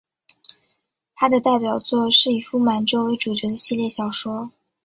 [1.13, 4.51] 他的代表作是以傅满洲为主角的系列小说。